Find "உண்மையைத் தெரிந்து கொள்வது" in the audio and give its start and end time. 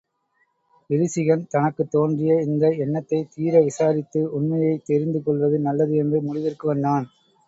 4.31-5.59